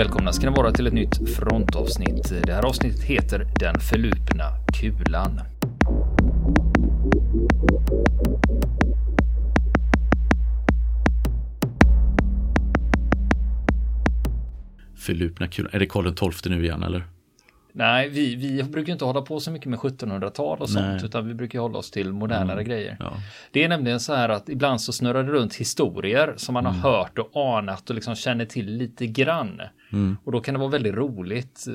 [0.00, 2.32] Välkomna ska ni vara till ett nytt frontavsnitt.
[2.44, 4.44] Det här avsnittet heter Den förlupna
[4.80, 5.40] kulan.
[14.96, 15.70] Förlupna kulan.
[15.74, 17.19] Är det Karl XII nu igen eller?
[17.72, 21.04] Nej, vi, vi brukar inte hålla på så mycket med 1700-tal och sånt, Nej.
[21.04, 22.96] utan vi brukar hålla oss till modernare grejer.
[23.00, 23.12] Ja.
[23.50, 26.72] Det är nämligen så här att ibland så snurrar det runt historier som man har
[26.72, 29.60] hört och anat och liksom känner till lite grann.
[30.24, 31.74] Och då kan det vara väldigt roligt eh,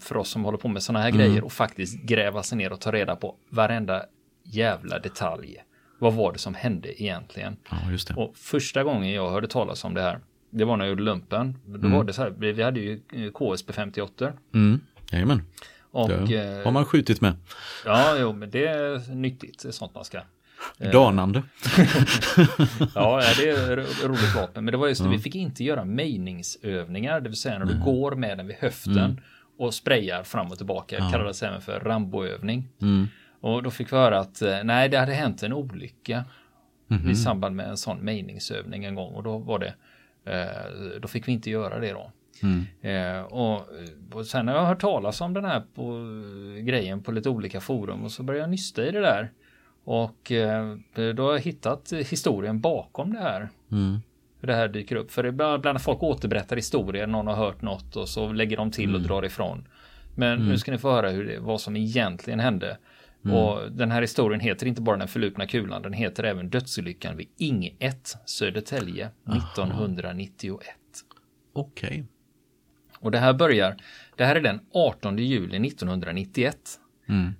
[0.00, 2.80] för oss som håller på med sådana här grejer och faktiskt gräva sig ner och
[2.80, 4.02] ta reda på varenda
[4.44, 5.56] jävla detalj.
[5.98, 7.56] Vad var det som hände egentligen?
[7.70, 7.76] ja.
[8.16, 10.18] Och första gången jag hörde talas om det här,
[10.50, 11.58] det var när jag gjorde lumpen.
[11.66, 14.32] Då var det så här, vi vi hade ju eh, KSB 58.
[15.12, 15.18] Mm.
[15.28, 15.42] Jajamän.
[15.90, 17.32] Och Det eh, har man skjutit med.
[17.84, 20.20] ja, jo, men det är nyttigt, det är sånt man ska.
[20.92, 21.42] Danande.
[22.94, 23.76] Ja, ja, det är
[24.08, 24.64] roligt vapen.
[24.64, 27.78] Men det var just det, vi fick inte göra mejningsövningar, det vill säga när du
[27.84, 29.20] går med den vid höften
[29.58, 30.96] och sprayar fram och tillbaka.
[30.96, 32.68] Det kallades även för Ramboövning.
[33.40, 36.24] Och då fick vi höra att eh, nej, det hade hänt en olycka
[37.10, 39.74] i samband med en sån mejningsövning en gång och då var det
[40.32, 42.12] eh, då fick vi inte göra det då.
[42.80, 43.62] Eh, och,
[44.12, 46.06] och sen har jag hört talas om den här på,
[46.62, 49.32] grejen på lite olika forum och så började jag nysta i det där.
[49.84, 50.76] Och eh,
[51.14, 53.48] då har jag hittat historien bakom det här.
[54.40, 55.10] Hur det här dyker upp.
[55.10, 58.56] För det är ibland när folk återberättar historier, någon har hört något och så lägger
[58.56, 59.68] de till och drar ifrån.
[60.14, 62.78] Men nu ska ni få höra hur det, vad som egentligen hände.
[63.32, 67.28] Och den här historien heter inte bara den förlupna kulan, den heter även dödsolyckan vid
[67.36, 70.66] Ing 1, Södertälje, 1991.
[71.52, 72.04] Okej.
[72.98, 73.76] Och det här börjar,
[74.16, 76.58] det här är den 18 juli 1991.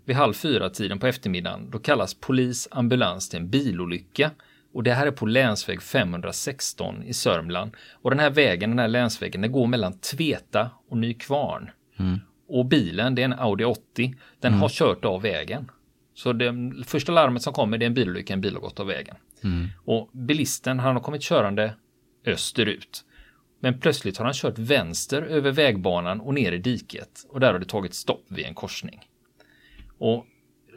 [0.04, 4.30] Vid halv fyra tiden på eftermiddagen, då kallas polis ambulans till en bilolycka.
[4.72, 7.70] Och det här är på länsväg 516 i Sörmland.
[7.92, 11.70] Och den här vägen, den här länsvägen, den går mellan Tveta och Nykvarn.
[12.48, 15.70] Och bilen, det är en Audi 80, den har kört av vägen.
[16.14, 18.86] Så det första larmet som kommer, det är en bilolycka, en bil har gått av
[18.86, 19.16] vägen.
[19.84, 21.74] Och bilisten, han har kommit körande
[22.26, 23.04] österut.
[23.60, 27.26] Men plötsligt har han kört vänster över vägbanan och ner i diket.
[27.28, 29.00] Och där har det tagit stopp vid en korsning.
[29.98, 30.26] Och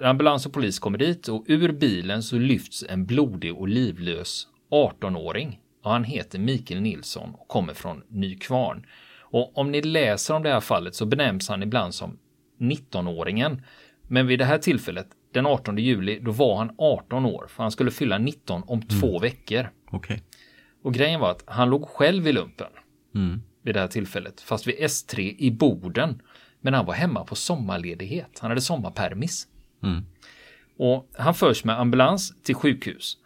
[0.01, 5.59] ambulans och polis kommer dit och ur bilen så lyfts en blodig och livlös 18-åring.
[5.83, 8.85] Och han heter Mikael Nilsson och kommer från Nykvarn.
[9.19, 12.17] Och om ni läser om det här fallet så benämns han ibland som
[12.59, 13.61] 19-åringen.
[14.07, 17.45] Men vid det här tillfället, den 18 juli, då var han 18 år.
[17.49, 19.69] För han skulle fylla 19 om två veckor.
[19.91, 20.23] Okej.
[20.81, 22.67] Och grejen var att han låg själv i lumpen
[23.15, 23.41] Mm.
[23.61, 26.21] vid det här tillfället, fast vid S3 i Boden.
[26.61, 28.39] Men han var hemma på sommarledighet.
[28.39, 29.47] Han hade sommarpermis.
[29.83, 30.05] Mm.
[30.77, 33.17] Och han förs med ambulans till sjukhus.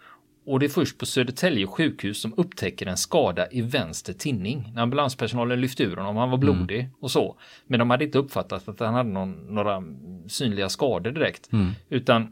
[0.46, 4.72] Och det är först på Södertälje sjukhus som upptäcker en skada i vänster tinning.
[4.75, 7.38] När ambulanspersonalen lyfte ur honom, han var blodig och så.
[7.68, 9.84] Men de hade inte uppfattat att han hade någon, några
[10.28, 11.50] synliga skador direkt.
[11.90, 12.31] Utan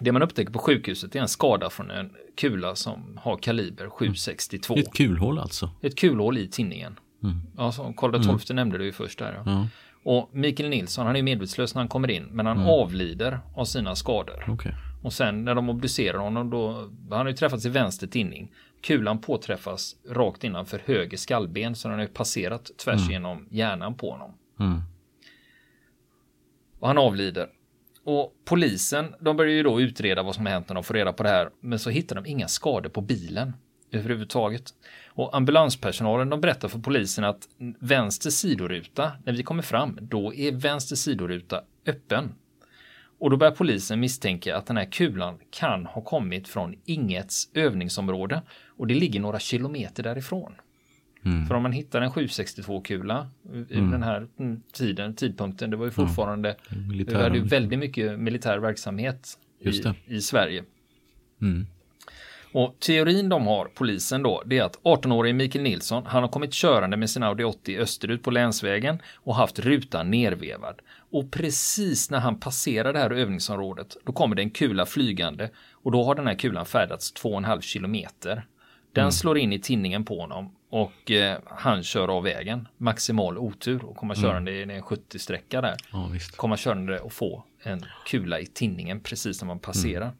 [0.00, 4.76] det man upptäcker på sjukhuset är en skada från en kula som har kaliber 762.
[4.76, 5.70] Ett kulhål alltså.
[5.82, 6.98] Ett kulhål i tinningen.
[7.56, 9.42] Ja, så Karl XII nämnde du ju först där.
[9.44, 9.52] Ja.
[9.52, 9.68] Ja.
[10.04, 13.96] Och Mikael Nilsson, han är medvetslös när han kommer in, men han avlider av sina
[13.96, 14.44] skador.
[14.48, 14.74] Okej.
[15.02, 16.72] Och sen när de obducerar honom, då,
[17.10, 18.52] han har ju träffats i vänster tinning.
[18.80, 24.10] Kulan påträffas rakt innanför höger skallben, så den har ju passerat tvärs genom hjärnan på
[24.10, 24.34] honom.
[24.60, 24.80] Mm.
[26.80, 27.48] Och han avlider.
[28.06, 31.12] Och polisen, de börjar ju då utreda vad som har hänt när de får reda
[31.12, 31.50] på det här.
[31.60, 33.52] Men så hittar de inga skador på bilen
[33.92, 34.74] överhuvudtaget.
[35.08, 40.52] Och ambulanspersonalen, de berättar för polisen att vänster sidoruta, när vi kommer fram, då är
[40.52, 42.34] vänster sidoruta öppen.
[43.18, 48.42] Och då börjar polisen misstänka att den här kulan kan ha kommit från Ingets övningsområde
[48.66, 50.52] och det ligger några kilometer därifrån.
[51.48, 55.90] För om man hittar en 762-kula ur den här mm, tiden, tidpunkten, det var ju
[55.90, 60.64] fortfarande, Militär- vi hade ju väldigt mycket militär verksamhet i, i Sverige.
[62.52, 66.52] Och teorin de har, polisen då, det är att 18-årige Mikael Nilsson, han har kommit
[66.52, 70.80] körande med sin Audi 80 österut på länsvägen och haft rutan nervevad.
[71.10, 75.92] Och precis när han passerar det här övningsområdet, då kommer det en kula flygande och
[75.92, 78.46] då har den här kulan färdats 2,5 kilometer.
[78.92, 82.68] Den slår in i tinningen på honom och eh, han kör av vägen.
[82.76, 86.36] Maximal otur och kommer körande i en 70-sträcka där Ja, visst.
[86.36, 90.12] komma körande och få en kula i tinningen precis när man passerar.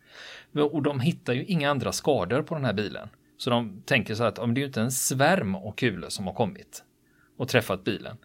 [0.73, 3.09] Och de hittar ju inga andra skador på den här bilen.
[3.39, 6.09] Så de tänker så här att om det är ju inte en svärm av kulor
[6.09, 6.85] som har kommit
[7.37, 8.17] och träffat bilen.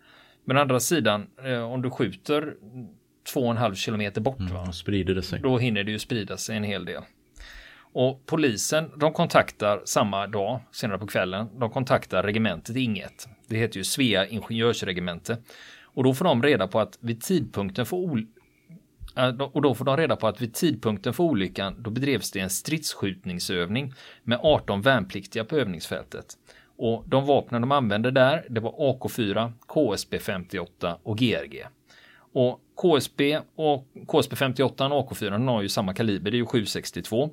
[0.46, 2.54] Men å andra sidan, eh, om du skjuter
[3.34, 4.64] två och en halv kilometer bort, va?
[4.66, 5.40] Då sprider det sig.
[5.40, 7.02] då hinner det ju sprida sig en hel del.
[7.94, 13.28] Och polisen, de kontaktar samma dag, senare på kvällen, de kontaktar regementet Inget.
[13.48, 15.38] Det heter ju Svea ingenjörsregemente.
[15.84, 18.28] Och då får de reda på att vid tidpunkten för ol
[19.54, 22.50] och då får de reda på att vid tidpunkten för olyckan då bedrevs det en
[22.50, 23.94] stridsskjutningsövning
[24.24, 26.26] med 18 värnpliktiga på övningsfältet.
[26.78, 31.64] Och de vapnen de använde där, det var AK4, KSB 58 och GRG.
[32.34, 37.30] Och KSB och KSB 58 och AK4 har ju samma kaliber, det är ju 762.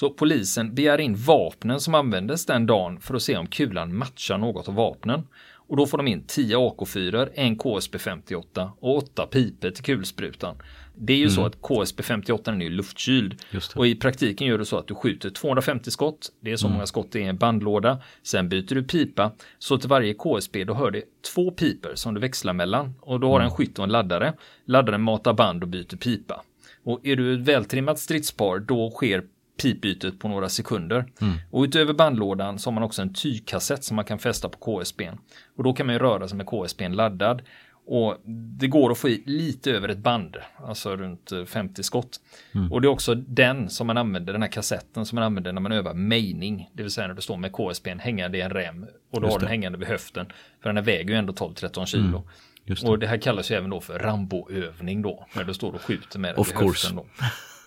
[0.00, 4.38] Så polisen begär in vapnen som användes den dagen för att se om kulan matchar
[4.38, 5.26] något av vapnen.
[5.54, 10.56] Och då får de in 10 AK4, en KSB 58 och 8 piper till kulsprutan.
[10.94, 11.34] Det är ju mm.
[11.34, 13.42] så att KSB 58 är ju luftkyld
[13.76, 16.32] och i praktiken gör det så att du skjuter 250 skott.
[16.40, 16.74] Det är så mm.
[16.74, 17.98] många skott det är i en bandlåda.
[18.22, 21.02] Sen byter du pipa så till varje KSB då hör det
[21.34, 23.44] två piper som du växlar mellan och då har mm.
[23.44, 24.34] en skytt och en laddare.
[24.64, 26.42] Laddaren matar band och byter pipa.
[26.84, 29.22] Och är du ett vältrimmat stridspar då sker
[29.62, 31.06] pipbytet på några sekunder.
[31.20, 31.34] Mm.
[31.50, 35.10] Och utöver bandlådan så har man också en tygkassett som man kan fästa på KSB.
[35.56, 37.42] Och då kan man ju röra sig med KSB laddad.
[37.90, 38.16] Och
[38.58, 42.20] det går att få i lite över ett band, alltså runt 50 skott.
[42.54, 42.72] Mm.
[42.72, 45.60] Och det är också den som man använder, den här kassetten som man använder när
[45.60, 46.70] man övar mejning.
[46.72, 49.38] Det vill säga när du står med KSB hängande i en rem och du har
[49.38, 50.26] den hängande vid höften.
[50.62, 52.04] För den väger ju ändå 12-13 kilo.
[52.06, 52.22] Mm.
[52.64, 52.88] Det.
[52.88, 55.26] Och det här kallas ju även då för Rambo-övning då.
[55.36, 56.96] När du står och skjuter med den vid höften.
[56.96, 57.06] Då.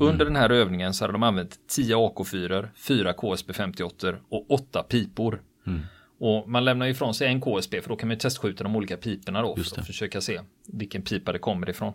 [0.00, 0.12] Mm.
[0.12, 4.82] Under den här övningen så hade de använt 10 AK4, 4 KSB 58 och 8
[4.82, 5.42] pipor.
[5.66, 5.80] Mm.
[6.18, 8.96] Och man lämnar ifrån sig en KSB för då kan man ju testskjuta de olika
[8.96, 11.92] piporna då för att försöka se vilken pipa det kommer ifrån.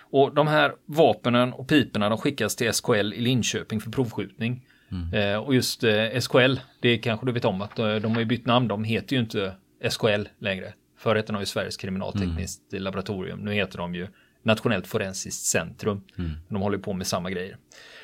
[0.00, 4.66] Och de här vapenen och piporna de skickas till SKL i Linköping för provskjutning.
[4.90, 5.14] Mm.
[5.14, 8.24] Eh, och just eh, SKL, det kanske du vet om att eh, de har ju
[8.24, 9.54] bytt namn, de heter ju inte
[9.90, 10.74] SKL längre.
[10.98, 12.82] Förr hette de ju Sveriges kriminaltekniskt mm.
[12.82, 14.06] laboratorium, nu heter de ju
[14.44, 16.02] Nationellt forensiskt centrum.
[16.18, 16.30] Mm.
[16.48, 17.56] De håller på med samma grejer.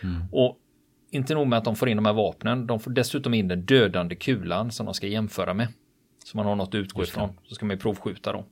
[0.03, 0.23] Mm.
[0.33, 0.59] Och
[1.11, 3.67] inte nog med att de får in de här vapnen, de får dessutom in den
[3.67, 5.69] dödande kulan som de ska jämföra med.
[6.25, 7.31] Så man har något att utgå ifrån.
[7.45, 8.45] Så ska man ju provskjuta dem.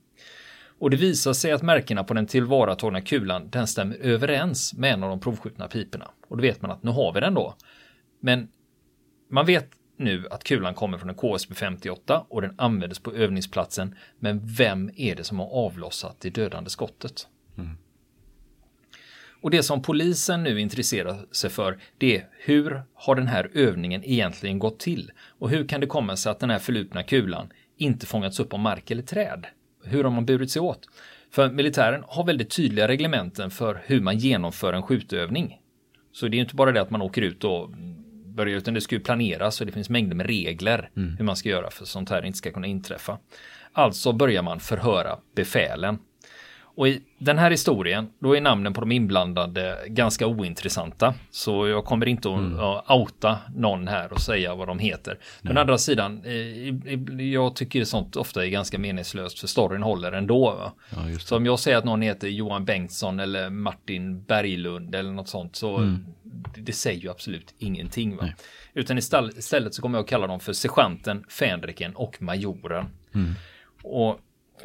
[0.79, 5.03] Och det visar sig att märkena på den tillvaratagna kulan, den stämmer överens med en
[5.03, 6.11] av de provskjutna piporna.
[6.27, 7.55] Och då vet man att nu har vi den då.
[8.19, 8.47] Men
[9.29, 13.95] man vet nu att kulan kommer från en KSB 58 och den användes på övningsplatsen.
[14.19, 17.27] Men vem är det som har avlossat det dödande skottet?
[17.59, 17.77] Mm.
[19.41, 24.03] Och det som polisen nu intresserar sig för det är hur har den här övningen
[24.03, 25.11] egentligen gått till?
[25.39, 28.59] Och hur kan det komma sig att den här förlupna kulan inte fångats upp av
[28.59, 29.45] mark eller träd?
[29.83, 30.87] Hur har man burit sig åt?
[31.31, 35.59] För militären har väldigt tydliga reglementen för hur man genomför en skjutövning.
[36.11, 37.69] Så det är inte bara det att man åker ut och
[38.25, 41.17] börjar, utan det ska ju planeras och det finns mängder med regler mm.
[41.17, 43.17] hur man ska göra för att sånt här inte ska kunna inträffa.
[43.73, 45.99] Alltså börjar man förhöra befälen.
[46.79, 51.13] Och i den här historien, då är namnen på de inblandade ganska ointressanta.
[51.31, 52.59] Så jag kommer inte att mm.
[52.99, 55.19] outa någon här och säga vad de heter.
[55.41, 60.73] Men andra sidan, eh, jag tycker sånt ofta är ganska meningslöst för storyn håller ändå.
[60.89, 65.29] Ja, så om jag säger att någon heter Johan Bengtsson eller Martin Berglund eller något
[65.29, 66.05] sånt så mm.
[66.57, 68.19] det, säger ju absolut ingenting.
[68.73, 72.85] Utan istället så kommer jag att kalla dem för sergeanten, fänriken och majoren.
[73.13, 73.33] Mm.
[73.83, 74.19] Och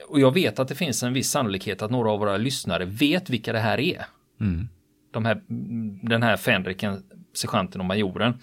[0.09, 3.31] och jag vet att det finns en viss sannolikhet att några av våra lyssnare vet
[3.31, 4.07] vilka det här är.
[4.41, 4.69] Mm.
[5.11, 5.41] De här,
[6.09, 7.03] den här fänriken,
[7.35, 8.35] sergeanten och majoren.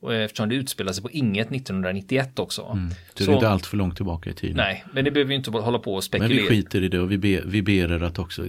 [0.00, 2.62] Och eftersom det utspelar sig på inget 1991 också.
[2.62, 2.90] Mm.
[2.90, 4.56] Så det är inte allt för långt tillbaka i tiden.
[4.56, 6.28] Nej, men det behöver vi inte hålla på och spekulera.
[6.28, 8.46] Men vi skiter i det och vi, be, vi ber er att också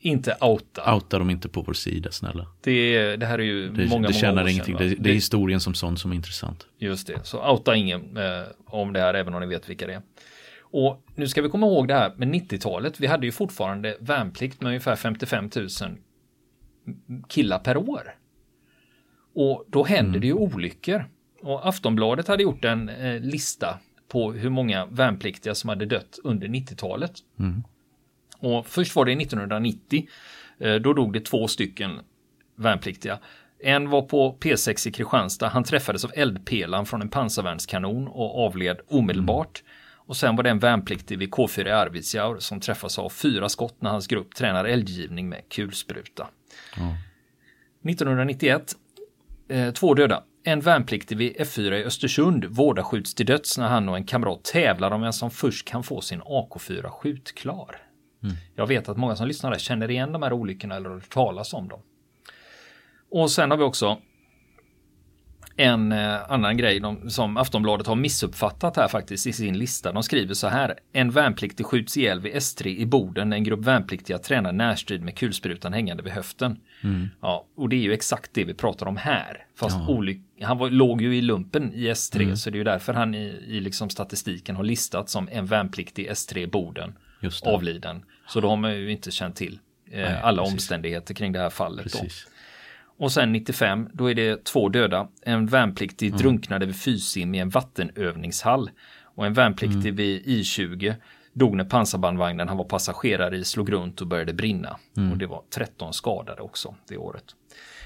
[0.00, 0.94] inte outa.
[0.94, 2.46] Outa dem inte på vår sida, snälla.
[2.60, 4.76] Det, det här är ju det, många, det tjänar ingenting.
[4.76, 6.66] Det, det, är historien som sån som är intressant.
[6.78, 9.94] Just det, så outa ingen eh, om det här, även om ni vet vilka det
[9.94, 10.02] är.
[10.72, 13.00] Och nu ska vi komma ihåg det här med 90-talet.
[13.00, 15.68] Vi hade ju fortfarande värnplikt med ungefär 55 000
[17.28, 18.14] killar per år.
[19.34, 20.20] Och då händer mm.
[20.20, 21.04] det ju olyckor.
[21.42, 26.48] Och Aftonbladet hade gjort en eh, lista på hur många värnpliktiga som hade dött under
[26.48, 27.12] 90-talet.
[27.38, 27.62] Mm.
[28.38, 30.08] Och först var det 1990.
[30.58, 32.00] Eh, då dog det två stycken
[32.56, 33.18] värnpliktiga.
[33.58, 35.48] En var på P6 i Kristianstad.
[35.48, 39.62] Han träffades av eldpelan från en pansarvärnskanon och avled omedelbart.
[39.62, 39.81] Mm.
[40.12, 43.76] Och sen var det en värnpliktig vid K4 i Arvidsjaur som träffas av fyra skott
[43.78, 46.28] när hans grupp tränar eldgivning med kulspruta.
[46.76, 46.94] Mm.
[47.88, 48.74] 1991,
[49.48, 50.22] eh, två döda.
[50.44, 54.90] En värnpliktig vid F4 i Östersund vårdaskjuts till döds när han och en kamrat tävlar
[54.90, 57.82] om vem som först kan få sin AK4 skjutklar.
[58.22, 58.36] Mm.
[58.54, 61.10] Jag vet att många som lyssnar där känner igen de här olyckorna eller har hört
[61.10, 61.80] talas om dem.
[63.10, 63.98] Och sen har vi också
[65.56, 69.92] en eh, annan grej de, som Aftonbladet har missuppfattat här faktiskt i sin lista.
[69.92, 70.74] De skriver så här.
[70.92, 75.72] En värnpliktig skjuts ihjäl vid S3 i Boden en grupp värnpliktiga tränar närstrid med kulsprutan
[75.72, 76.56] hängande vid höften.
[76.84, 77.08] Mm.
[77.20, 79.46] Ja, och det är ju exakt det vi pratar om här.
[79.56, 82.36] Fast olyck, han var, låg ju i lumpen i S3 Mm.
[82.36, 86.10] så det är ju därför han i, i liksom statistiken har listat som en värnpliktig
[86.10, 87.50] S3 Boden Just det.
[87.50, 88.04] avliden.
[88.28, 89.58] Så då har man ju inte känt till
[89.90, 91.92] eh, alla omständigheter kring det här fallet.
[91.92, 91.98] Då.
[92.98, 95.08] Och sen 95, då är det två döda.
[95.22, 96.18] En värnpliktig Mm.
[96.18, 98.70] drunknade vid Fysim i en vattenövningshall.
[99.14, 99.96] Och en värnpliktig Mm.
[99.96, 100.94] vid I20
[101.32, 104.76] dog när pansarbandvagnen han var passagerare i slog runt och började brinna.
[104.96, 105.12] Mm.
[105.12, 107.24] Och det var 13 skadade också det året.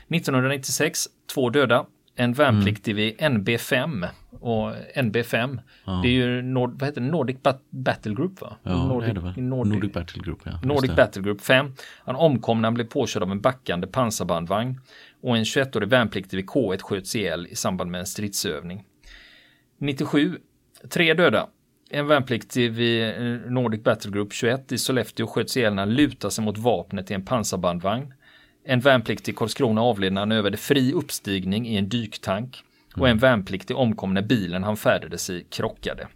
[0.08, 1.86] 1996, två döda.
[2.16, 2.96] En värnpliktig Mm.
[3.04, 4.06] vid NB5.
[4.40, 5.58] Och NB5,
[6.02, 7.06] det är ju Nord, vad heter det?
[7.06, 8.56] Nordic Bat- Battle Group va?
[8.62, 9.40] Ja, Nordic, det det.
[9.42, 10.60] Nordic, Nordic Battle Group, ja.
[10.62, 10.96] Nordic.
[10.96, 11.72] Battle Group 5.
[12.04, 14.80] Han omkom när han blev påkörd av en backande pansarbandvagn.
[15.22, 18.84] Och en 21-årig värnpliktig vid K1 sköts ihjäl i samband med en stridsövning.
[19.78, 20.38] 97.
[20.90, 21.46] Tre döda.
[21.90, 26.30] En värnpliktig vid eh, Nordic Battle Group 21 i Sollefteå sköts ihjäl när han lutade
[26.30, 28.14] sig mot vapnet i en pansarbandvagn.
[28.64, 32.62] En värnpliktig i Karlskrona avled när han övade fri uppstigning i en dyktank.
[32.98, 36.08] Och en värnpliktig omkom när bilen han färdades i krockade.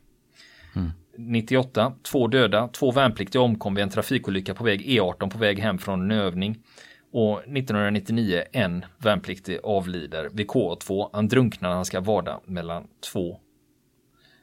[1.17, 5.79] 98, två döda, två värnpliktiga omkom vid en trafikolycka på väg E18 på väg hem
[5.79, 6.59] från en övning.
[7.13, 11.11] Och 1999, en värnpliktig avlider vid K2.
[11.13, 13.41] Han drunknar när han ska vada mellan två,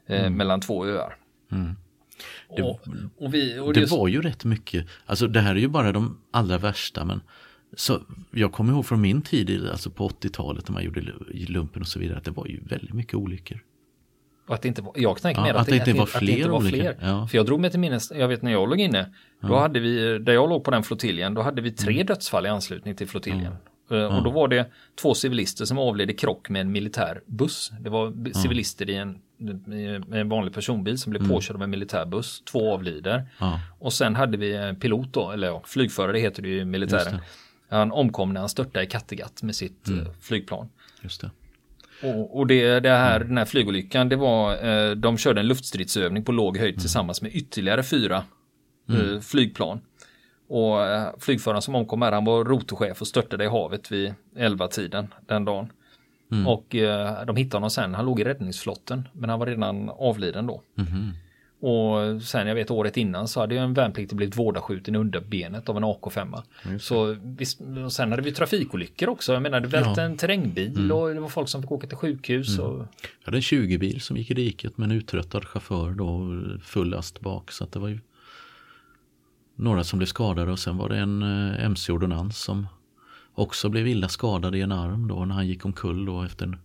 [0.08, 1.16] eh, mellan två öar.
[2.56, 2.80] Det- och,
[3.18, 5.92] och vi, och Det det, var ju rätt mycket, alltså det här är ju bara
[5.92, 7.22] de allra värsta men
[7.76, 8.00] så
[8.32, 11.02] jag kommer ihåg från min tid, alltså på 80-talet när man gjorde
[11.48, 13.60] lumpen och så vidare, att det var ju väldigt mycket olyckor.
[14.48, 16.20] och att det inte var, jag tänker Ja, mer att det inte var att det
[16.20, 16.98] fler inte var fler.
[17.02, 17.28] Ja.
[17.28, 19.10] För jag drog mig till minnes, jag vet när jag låg inne,
[19.42, 22.06] då hade vi, där jag låg på den flottiljen, då hade vi tre Mm.
[22.06, 23.54] dödsfall i anslutning till flottiljen.
[23.92, 24.66] Eh, Och då var det
[25.02, 27.72] två civilister som avled i krock med en militär buss.
[27.82, 29.20] Det var civilister i en,
[29.74, 32.42] i en vanlig personbil som blev påkörd av en militärbuss.
[32.52, 33.14] Två avlider.
[33.16, 33.28] Mm.
[33.40, 33.60] Ja.
[33.80, 37.20] Och sen hade vi pilot då, eller ja, flygförare heter det ju i militären.
[37.70, 37.80] Mm.
[37.80, 40.70] Han omkom när han störtade i Kattegatt med sitt eh, flygplan.
[41.02, 41.32] Just det.
[42.04, 46.24] Och, och det, det här, den här flygolyckan, det var, eh, de körde en luftstridsövning
[46.24, 48.24] på låg höjd tillsammans med ytterligare fyra
[48.90, 49.82] eh, flygplan.
[50.50, 50.78] Och
[51.20, 55.72] flygföraren som omkom här, han var rotorchef och störtade i havet vid 11-tiden den dagen.
[56.48, 60.48] Och eh, de hittade honom sen, han låg i räddningsflotten, men han var redan avliden
[60.48, 60.62] då.
[61.60, 65.70] Och sen jag vet året innan så hade ju en värnpliktig blivit vårdaskjuten i underbenet
[65.70, 66.42] av en AK5.
[66.80, 69.34] Så visst, och sen hade vi trafikolyckor också.
[69.34, 72.60] Jag menar det välte en terrängbil och det var folk som fick åka till sjukhus.
[72.60, 76.90] Och, Jag hade en 20-bil som gick i diket med en uttröttad chaufför då, full
[76.90, 77.52] last bak.
[77.52, 78.00] Så att det var ju
[79.56, 82.68] några som blev skadade och sen var det en eh, MC-ordonnans som
[83.34, 86.58] också blev illa skadad i en arm då när han gick omkull då efter en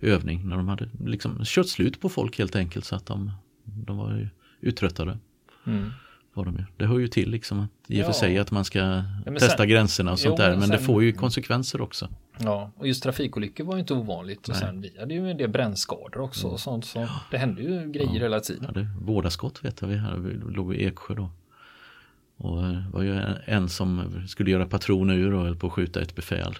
[0.00, 0.48] övning.
[0.48, 3.30] När de hade liksom kört slut på folk helt enkelt så att de,
[3.64, 4.28] de var ju
[4.60, 5.18] uttröttade.
[6.34, 6.64] Var de ju.
[6.76, 8.12] Det hör ju till liksom att, i och för Ja.
[8.12, 8.80] sig att man ska
[9.24, 11.80] men testa sen- gränserna och sånt Jo, där men men det sen- får ju konsekvenser
[11.80, 12.08] också.
[12.38, 14.48] ja, och just trafikolyckor var ju inte ovanligt.
[14.48, 16.46] Och sen vi hade ju en del brännskador också.
[16.46, 18.64] Och sånt, så det hände ju grejer hela tiden.
[18.64, 21.30] hade vårdarskott vet jag, vi, hade, vi låg i Eksjö då.
[22.36, 25.72] Och eh, det var ju en som skulle göra patroner ur och höll på att
[25.72, 26.54] skjuta ett befäl.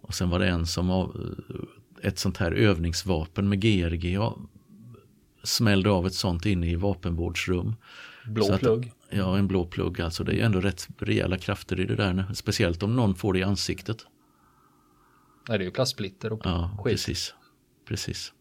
[0.00, 1.16] Och sen var det en som av,
[2.02, 4.36] ett sånt här övningsvapen med GRG ja,
[5.42, 7.74] smällde av ett sånt inne i vapenvårdsrum.
[8.26, 8.92] Blå Så att- plugg.
[9.10, 10.24] Ja, en blå plugg alltså.
[10.24, 12.24] Det är ju ändå rätt rejäla krafter i det där.
[12.34, 14.06] Speciellt om någon får det i ansiktet.
[15.48, 16.92] Nej, det är ju plastsplitter och Ja, skit.
[16.92, 17.34] precis.
[17.88, 18.32] Precis.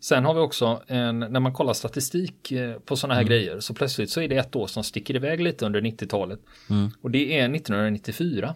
[0.00, 3.74] Sen har vi också en, när man kollar statistik eh, på sådana här grejer så
[3.74, 6.40] plötsligt så är det ett år som sticker iväg lite under 90-talet.
[7.00, 8.54] Och det är 1994.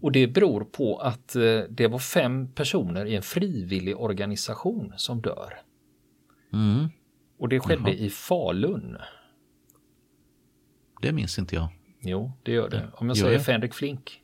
[0.00, 5.20] Och det beror på att eh, det var fem personer i en frivillig organisation som
[5.20, 5.54] dör.
[6.52, 6.88] Mm,
[7.38, 8.96] Och det skedde i Falun.
[11.02, 11.68] det minns inte jag.
[12.00, 12.88] Jo, det gör det.
[12.94, 13.44] Om jag Gör säger det?
[13.44, 14.20] Fänrik Flink.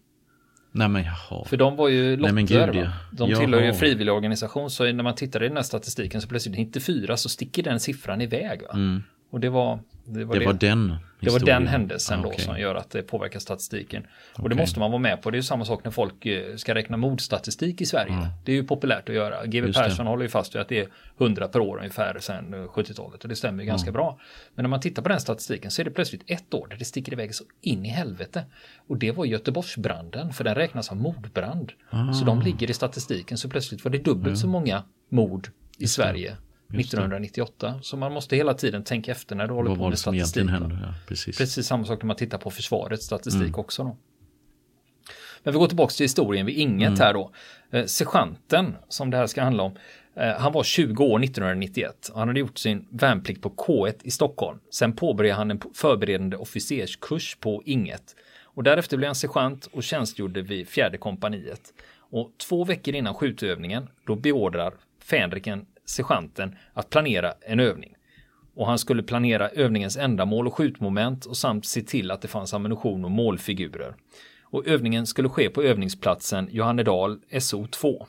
[0.74, 1.44] Nej men jaha.
[1.44, 2.32] För de var ju lotter.
[2.34, 2.92] Nej, gud, ja.
[3.12, 3.40] De Jaha.
[3.40, 4.70] tillhör ju en frivillig organisation.
[4.70, 8.20] Så när man tittar i den här statistiken så plötsligt 94 så sticker den siffran
[8.20, 8.62] iväg.
[8.62, 9.00] Va?
[9.30, 10.24] Och det var det.
[10.24, 10.38] Var Mm.
[10.38, 12.40] Det var den Det var den händelsen Ah, då okej.
[12.44, 14.06] som gör att det påverkar statistiken.
[14.38, 15.30] Och det måste man vara med på.
[15.30, 18.28] Det är ju samma sak när folk eh, ska räkna mordstatistik i Sverige.
[18.44, 19.46] Det är ju populärt att göra.
[19.46, 19.72] GW det.
[19.72, 20.88] Persson håller ju fast vid att det är
[21.18, 23.22] 100 per år ungefär sedan eh, 70-talet.
[23.22, 24.18] Och det stämmer ju ganska bra.
[24.54, 26.84] Men när man tittar på den statistiken så är det plötsligt ett år där det
[26.84, 28.44] sticker iväg så in i helvete.
[28.88, 31.72] Och det var Göteborgsbranden, för den räknas som mordbrand.
[32.18, 33.38] Så de ligger i statistiken.
[33.38, 35.48] Så plötsligt var det dubbelt så många mord
[35.78, 36.36] i Sverige
[36.80, 37.74] 1998.
[37.82, 40.50] Så man måste hela tiden tänka efter när du håller Vad på med statistik.
[40.50, 41.38] Ja, precis.
[41.38, 43.82] Precis samma sak när man tittar på försvarets statistik också.
[43.84, 43.96] Då.
[45.42, 47.00] Men vi går tillbaka till historien vid inget mm.
[47.00, 47.30] här då.
[47.70, 49.76] Eh, sergeanten som det här ska handla om.
[50.16, 52.10] Eh, han var 20 år 1991.
[52.14, 54.58] Han hade gjort sin värnplikt på K1 i Stockholm.
[54.70, 58.16] Sen påbörjade han en förberedande officerskurs på Inget.
[58.44, 61.60] Och därefter blev han sergeant och tjänstgjorde vid fjärde kompaniet.
[61.98, 67.96] Och två veckor innan skjutövningen, då beordrar Fänriken sergeanten att planera en övning.
[68.54, 72.54] Och han skulle planera övningens ändamål och skjutmoment och samt se till att det fanns
[72.54, 73.94] ammunition och målfigurer.
[74.42, 78.06] Och övningen skulle ske på övningsplatsen Johannedal SO2.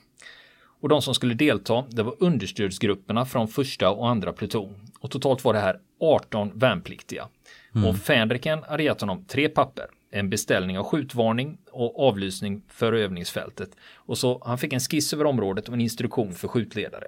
[0.82, 4.76] Och de som skulle delta, det var understödsgrupperna från första och andra pluton.
[5.00, 7.28] Och totalt var det här 18 värnpliktiga.
[7.76, 7.88] Mm.
[7.88, 13.70] Och Fänriken hade gett honom tre papper en beställning av skjutvarning och avlysning för övningsfältet.
[13.96, 17.08] Och så han fick en skiss över området och en instruktion för skjutledare.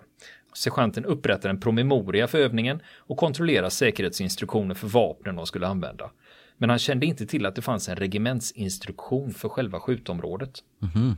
[0.56, 6.12] Sergeanten upprättar en promemoria för övningen och kontrollerar säkerhetsinstruktioner för vapnen de skulle använda.
[6.58, 10.60] Men han kände inte till att det fanns en regementsinstruktion för själva skjutområdet.
[10.96, 11.16] Mm.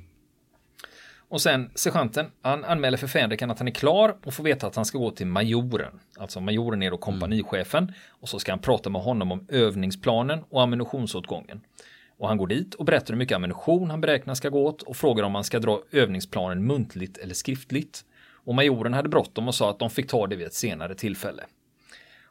[1.29, 4.75] Och sen sergeanten, han anmäler för Fänriken att han är klar och får veta att
[4.75, 5.99] han ska gå till majoren.
[6.17, 7.95] Alltså majoren är då kompanichefen mm.
[8.09, 11.61] och så ska han prata med honom om övningsplanen och ammunitionsåtgången.
[12.17, 14.97] Och han går dit och berättar hur mycket ammunition han beräknar ska gå åt och
[14.97, 18.03] frågar om han ska dra övningsplanen muntligt eller skriftligt.
[18.47, 21.43] Och majoren hade bråttom och sa att de fick ta det vid ett senare tillfälle.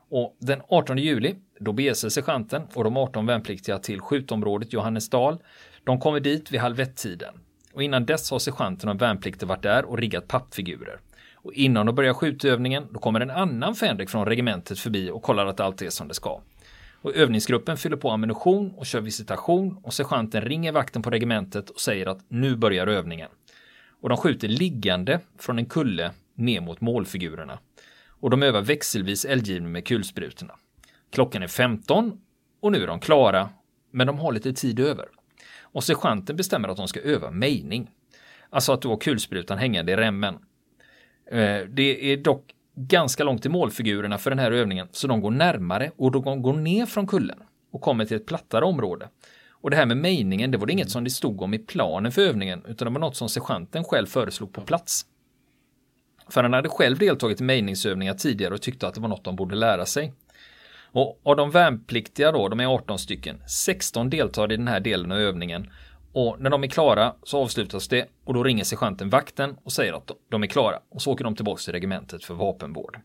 [0.09, 5.39] Och den 18 juli, då beger sig sergeanten och de 18 värnpliktiga till skjutområdet Johannesdal.
[5.85, 7.35] De kommer dit vid halv ett-tiden
[7.73, 11.01] och innan dess har sergeanten och värnpliktiga varit där och riggat pappfigurer.
[11.35, 15.47] Och innan de börjar skjutövningen, då kommer en annan fänrik från regementet förbi och kollar
[15.47, 16.41] att allt är som det ska.
[17.03, 21.81] Och övningsgruppen fyller på ammunition och kör visitation och sergeanten ringer vakten på regementet och
[21.81, 23.29] säger att nu börjar övningen.
[24.07, 27.59] Och de skjuter liggande från en kulle ner mot målfigurerna.
[28.09, 30.55] Och de övar växelvis eldgivning med kulsprutorna.
[31.13, 32.21] Klockan är 15
[32.61, 33.49] och nu är de klara,
[33.91, 35.07] men de har lite tid över.
[35.61, 37.91] Och sergeanten bestämmer att de ska öva mejning.
[38.51, 40.35] Alltså att du har kulsprutan hängande i remmen.
[41.31, 45.31] Eh, det är dock ganska långt till målfigurerna för den här övningen så de går
[45.31, 47.39] närmare och de går ner från kullen
[47.73, 49.09] och kommer till ett plattare område.
[49.67, 52.13] Och det här med mejningen, det var det inget som det stod om i planen
[52.13, 55.07] för övningen utan det var något som sergeanten själv föreslog på plats.
[56.29, 59.37] För han hade själv deltagit i mejningsövningar tidigare och tyckte att det var något de
[59.37, 60.13] borde lära sig.
[60.93, 65.13] Och av de värnpliktiga då, de är 18 stycken, 16 deltar i den här delen
[65.13, 65.71] av övningen.
[66.13, 69.93] Och när de är klara så avslutas det och då ringer sergeanten vakten och säger
[69.93, 70.79] att de är klara.
[70.89, 73.01] Och så åker de tillbaka till regementet för vapenvård.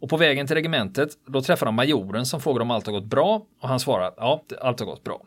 [0.00, 3.04] Och på vägen till regementet, då träffar de majoren som frågar om allt har gått
[3.04, 5.22] bra och han svarar att ja, allt har gått bra.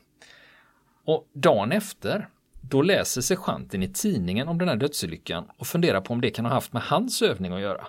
[1.08, 2.28] Och dagen efter,
[2.62, 6.46] då läser sergeanten i tidningen om den här dödsolyckan och funderar på om det kan
[6.46, 7.88] ha haft med hans övning att göra.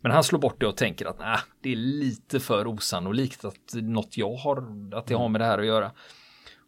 [0.00, 3.74] Men han slår bort det och tänker att nah, det är lite för osannolikt att
[3.74, 5.90] något jag har, att det har med det här att göra.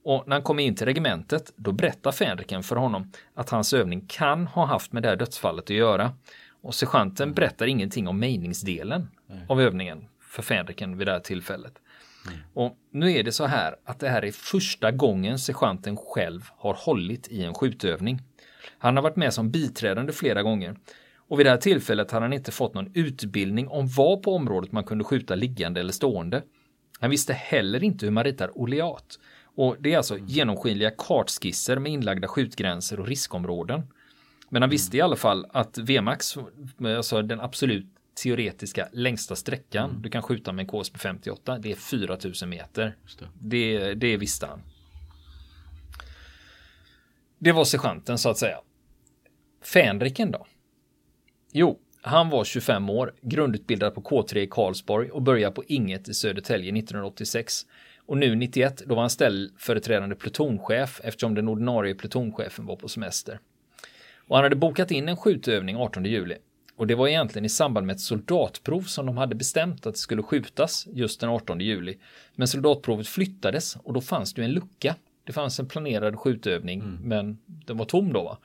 [0.04, 4.07] Och när han kommer in till regementet, då berättar Fänriken för honom att hans övning
[4.09, 6.12] kan ha haft med det här dödsfallet att göra.
[6.62, 9.09] Och sergeanten berättar ingenting om mejningsdelen
[9.48, 11.80] av övningen för Fänriken vid det här tillfället.
[12.27, 12.39] Mm.
[12.55, 16.75] Och nu är det så här att det här är första gången sergeanten själv har
[16.75, 18.21] hållit i en skjutövning.
[18.79, 20.77] Han har varit med som biträdande flera gånger
[21.29, 24.73] och vid det här tillfället hade han inte fått någon utbildning om var på området
[24.73, 26.43] man kunde skjuta liggande eller stående.
[27.01, 29.19] Han visste heller inte hur man ritar oleat.
[29.57, 33.83] Och det är alltså genomskinliga kartskisser med inlagda skjutgränser och riskområden.
[34.49, 36.39] Men han visste i alla fall att VMAX,
[36.97, 40.03] alltså den absolut teoretiska längsta sträckan mm.
[40.03, 42.96] du kan skjuta med en KSP 58, det är 4000 meter.
[43.18, 43.29] Det.
[43.40, 44.62] Det, det visste han.
[47.38, 48.59] Det var sergeanten så att säga.
[49.62, 50.46] Fänriken då?
[51.53, 56.14] Jo, han var 25 år, grundutbildad på K3 i Karlsborg och började på Inget i
[56.14, 57.66] Södertälje 1986.
[58.07, 63.40] Och nu 91, då var han ställföreträdande plutonchef eftersom den ordinarie plutonchefen var på semester.
[64.29, 66.37] Och han hade bokat in en skjutövning 18 juli.
[66.77, 70.01] Och det var egentligen i samband med ett soldatprov som de hade bestämt att det
[70.01, 71.99] skulle skjutas just den 18 juli.
[72.35, 74.97] Men soldatprovet flyttades och då fanns det en lucka.
[75.25, 76.99] Det fanns en planerad skjutövning mm.
[77.03, 78.23] men den var tom då.
[78.23, 78.39] Va?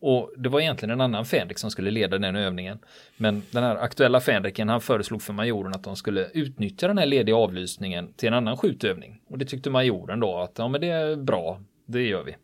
[0.00, 2.78] Och det var egentligen en annan Fänrik som skulle leda den övningen.
[3.16, 7.06] Men den här aktuella Fänriken han föreslog för majoren att de skulle utnyttja den här
[7.06, 9.20] lediga avlysningen till en annan skjutövning.
[9.28, 12.36] Och det tyckte majoren då att ja men det är bra, det gör vi.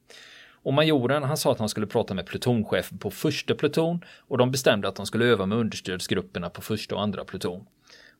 [0.66, 4.50] Och majoren han sa att han skulle prata med plutonchefen på första pluton och de
[4.50, 7.66] bestämde att de skulle öva med understödsgrupperna på första och andra pluton.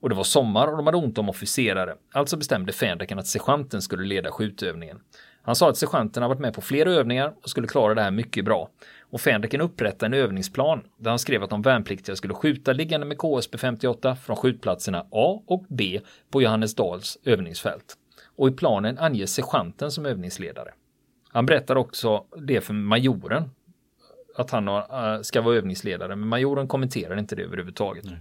[0.01, 1.95] Och det var sommar och de hade ont om officerare.
[2.13, 5.01] Alltså bestämde Fänriken att sergeanten skulle leda skjutövningen.
[5.43, 8.11] Han sa att sergeanten har varit med på flera övningar och skulle klara det här
[8.11, 8.69] mycket bra.
[9.11, 13.19] Och Fänriken upprättade en övningsplan där han skrev att de värnpliktiga skulle skjuta liggande med
[13.19, 17.97] KSB 58 från skjutplatserna A och B på Johannesdals övningsfält.
[18.37, 20.71] Och i planen anges sergeanten som övningsledare.
[21.37, 23.51] Han berättar också det för majoren.
[24.37, 28.05] Att han har, äh, ska vara övningsledare, men majoren kommenterar inte det överhuvudtaget.
[28.05, 28.18] Nej.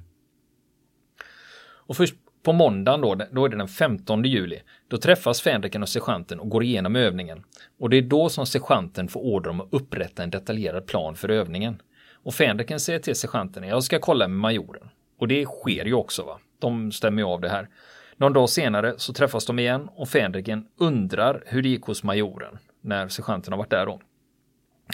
[1.58, 5.90] Och först på måndagen då, då är det den 15 juli, då träffas fänriken och
[5.90, 7.44] sergeanten och går igenom övningen.
[7.80, 11.30] Och det är då som sergeanten får order om att upprätta en detaljerad plan för
[11.30, 11.82] övningen.
[12.14, 14.90] Och fänriken säger till sergeanten, jag ska kolla med majoren.
[15.20, 16.40] Och det sker ju också va.
[16.60, 17.70] De stämmer ju av det här.
[18.18, 22.58] Någon dag senare så träffas de igen och fänriken undrar hur det gick hos majoren
[22.86, 24.02] när sergeanten har varit där då.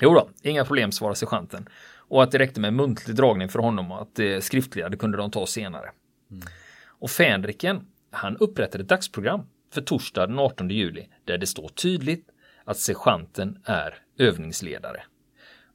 [0.01, 1.69] Jo då, inga problem svarar sergeanten.
[1.95, 5.17] Och att det räckte med muntlig dragning för honom och att det skriftliga det kunde
[5.17, 5.91] de ta senare.
[6.31, 6.43] Mm.
[6.87, 9.41] Och Fänriken, han upprättade ett dagsprogram
[9.73, 12.27] för torsdag den 18 juli där det står tydligt
[12.65, 15.03] att sergeanten är övningsledare.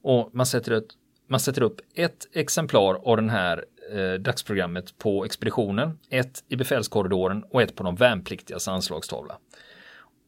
[0.01, 0.87] Och man sätter, ett,
[1.27, 7.43] man sätter upp ett exemplar av den här eh, dagsprogrammet på expeditionen, ett i befälskorridoren
[7.43, 9.37] och ett på de värnpliktigas anslagstavla.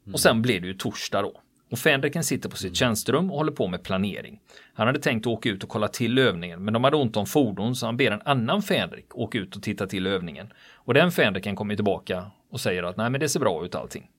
[0.05, 0.13] Mm.
[0.13, 1.41] Och sen blir det ju torsdag då.
[1.71, 4.39] Och Fänriken sitter på sitt tjänsterum och håller på med planering.
[4.73, 7.75] Han hade tänkt åka ut och kolla till övningen, men de hade ont om fordon
[7.75, 10.53] så han ber en annan Fänrik åka ut och titta till övningen.
[10.73, 14.09] Och den Fänriken kommer tillbaka och säger att nej, men det ser bra ut allting.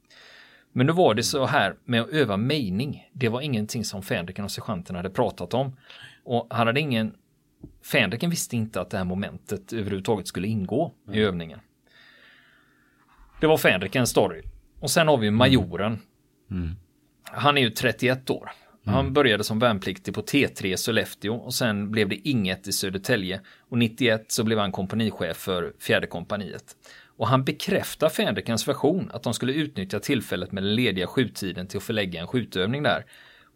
[0.73, 3.09] Men nu var det så här med att öva mejning.
[3.13, 5.77] Det var ingenting som Fänriken och sergeanten hade pratat om.
[6.25, 7.15] Och han hade ingen...
[7.83, 11.29] Fänriken visste inte att det här momentet överhuvudtaget skulle ingå i mm.
[11.29, 11.61] övningen.
[13.41, 14.43] Det var Fänrikens story.
[14.81, 15.99] Och sen har vi majoren.
[16.51, 16.77] Mm.
[17.33, 18.51] Han är ju 31 år.
[18.85, 18.95] Mm.
[18.95, 23.41] Han började som värnpliktig på T3 i Sollefteå och sen blev det inget i Södertälje.
[23.69, 26.77] Och 91 så blev han kompanichef för fjärde kompaniet.
[27.17, 31.77] Och han bekräftar Fänrikens version att de skulle utnyttja tillfället med den lediga skjuttiden till
[31.77, 33.05] att förlägga en skjutövning där.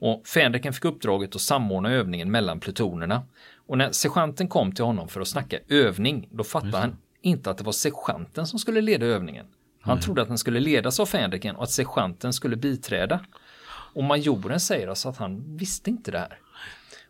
[0.01, 3.23] Och Fänriken fick uppdraget att samordna övningen mellan plutonerna.
[3.67, 7.59] Och när sergeanten kom till honom för att snacka övning, då fattade han inte att
[7.59, 9.47] det var sergeanten som skulle leda övningen.
[9.81, 13.21] Han trodde att den skulle ledas av Fänriken och att sergeanten skulle biträda.
[13.94, 16.38] Och majoren säger alltså att han visste inte det här.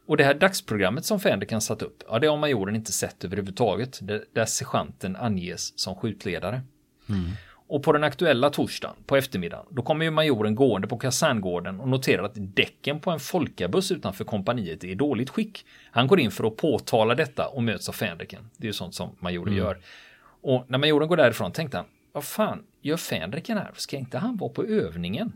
[0.06, 4.00] Och det här dagsprogrammet som Fänriken satt upp, ja det har majoren inte sett överhuvudtaget,
[4.32, 6.62] där sergeanten anges som skjutledare.
[7.08, 7.30] Mm.
[7.66, 11.88] Och på den aktuella torsdagen på eftermiddagen, då kommer ju majoren gående på kaserngården och
[11.88, 15.64] noterar att däcken på en folkabuss utanför kompaniet är i dåligt skick.
[15.90, 18.50] Han går in för att påtala detta och möts av Fänriken.
[18.56, 19.64] Det är ju sånt som majoren mm.
[19.64, 19.78] gör.
[20.42, 23.70] Och när majoren går därifrån tänkte han, vad fan gör Fänriken här?
[23.74, 25.32] Ska inte han vara på övningen?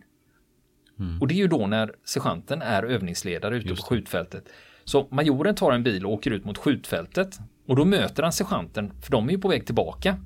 [0.99, 1.21] Mm.
[1.21, 4.45] Och det är ju då när sergeanten är övningsledare ute på skjutfältet.
[4.85, 7.39] Så majoren tar en bil och åker ut mot skjutfältet.
[7.67, 10.17] Och då möter han sergeanten, för de är ju på väg tillbaka.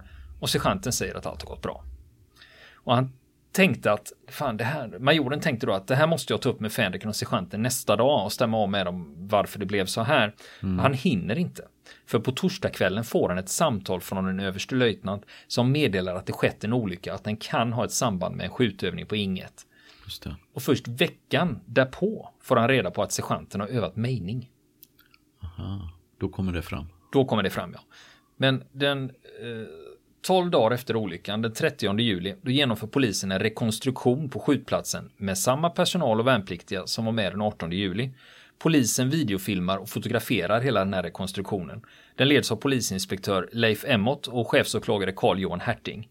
[0.40, 1.84] Och sergeanten säger att allt har gått bra.
[2.74, 3.12] Och han
[3.52, 6.60] tänkte att, fan det här, majoren tänkte då att det här måste jag ta upp
[6.60, 10.02] med Fänriken och sergeanten nästa dag och stämma av med dem varför det blev så
[10.02, 10.34] här.
[10.62, 10.78] Mm.
[10.78, 11.62] Han hinner inte.
[12.06, 16.32] För på torsdagskvällen får han ett samtal från en överste löjtnant som meddelar att det
[16.32, 19.66] skett en olycka, att den kan ha ett samband med en skjutövning på inget.
[20.52, 24.50] Och först veckan därpå får han reda på att sergeanten har övat mejning.
[25.42, 26.86] Aha, då kommer det fram.
[27.12, 27.80] Då kommer det fram, ja.
[28.36, 29.66] Men den eh,
[30.22, 35.38] 12 dagar efter olyckan, den 30 juli, då genomför polisen en rekonstruktion på skjutplatsen med
[35.38, 38.10] samma personal och värnpliktiga som var med den 18 juli.
[38.58, 41.82] Polisen videofilmar och fotograferar hela den här rekonstruktionen.
[42.16, 46.08] Den leds av polisinspektör Leif Emmott och chefsåklagare Carl-Johan Herting.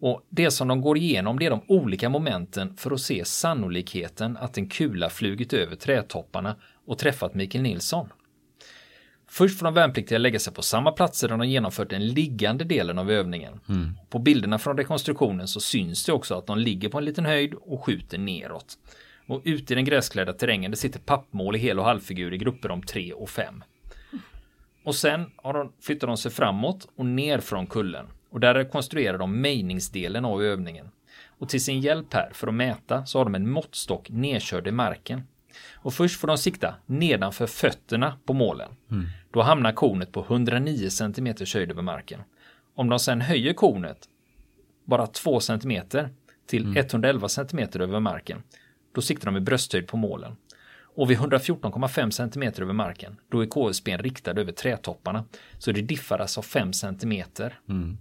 [0.00, 4.36] Och det som de går igenom det är de olika momenten för att se sannolikheten
[4.36, 8.08] att en kula flugit över trädtopparna och träffat Mikael Nilsson.
[9.28, 12.98] Först får de värnpliktiga lägga sig på samma platser där de genomfört den liggande delen
[12.98, 13.60] av övningen.
[13.68, 13.94] Mm.
[14.10, 17.54] På bilderna från rekonstruktionen så syns det också att de ligger på en liten höjd
[17.54, 18.78] och skjuter neråt.
[19.26, 22.70] Och ute i den gräsklädda terrängen det sitter pappmål i hel och halvfigur i grupper
[22.70, 23.64] om tre och fem.
[24.84, 28.06] Och sen har de, flyttar de sig framåt och ner från kullen.
[28.34, 30.90] Och där rekonstruerar de mejningsdelen av övningen.
[31.26, 34.70] Och till sin hjälp här för att mäta så har de en måttstock nedkörd i
[34.70, 35.22] marken.
[35.72, 38.70] Och först får de sikta nedanför fötterna på målen.
[38.90, 39.06] Mm.
[39.30, 42.20] Då hamnar kornet på 109 cm höjd över marken.
[42.74, 44.08] Om de sedan höjer kornet
[44.84, 45.82] bara 2 cm
[46.46, 46.76] till mm.
[46.76, 48.42] 111 cm över marken,
[48.94, 50.36] då siktar de i brösthöjd på målen.
[50.96, 55.24] Och vid 114,5 cm över marken, då är KSBn riktad över trädtopparna.
[55.58, 57.22] Så det diffar alltså 5 cm.
[57.68, 57.98] Mm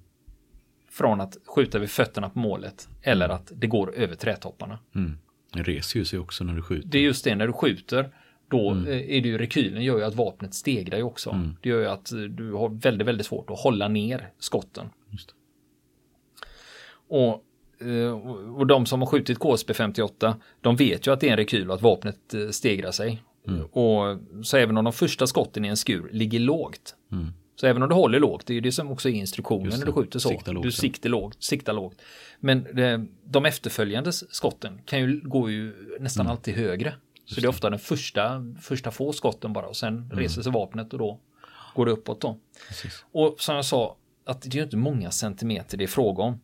[0.94, 4.80] från att skjuta vid fötterna på målet eller att det går över trädtopparna.
[4.96, 5.18] Mm.
[5.54, 6.90] Det reser ju sig också när du skjuter.
[6.90, 8.10] Det är just det, när du skjuter
[8.48, 8.88] då mm.
[8.88, 11.30] Eh, är det ju rekylen gör ju att vapnet stegrar ju också.
[11.30, 11.56] Mm.
[11.62, 14.90] Det gör ju att du har väldigt, väldigt svårt att hålla ner skotten.
[17.08, 17.44] Och,
[17.88, 18.12] eh,
[18.56, 21.70] och de som har skjutit KSB 58, de vet ju att det är en rekyl
[21.70, 23.24] och att vapnet eh, stegrar sig.
[23.48, 23.66] Mm.
[23.66, 27.34] Och så även om de första skotten i en skur ligger lågt, mm.
[27.56, 29.78] Så även om du håller lågt, det är ju det som också är instruktionen Just
[29.80, 30.30] när du skjuter så.
[30.30, 32.02] Sikta lågt, du siktar lågt, siktar lågt.
[32.40, 36.32] Men eh, de efterföljande skotten kan ju gå ju nästan Mm.
[36.32, 36.94] alltid högre.
[37.26, 40.10] Så det är ofta den första, första få skotten bara och sen Mm.
[40.20, 41.20] reser sig vapnet och då
[41.76, 42.38] går det uppåt då.
[42.68, 43.06] Precis.
[43.12, 46.42] Och som jag sa, att det är ju inte många centimeter det är fråga om.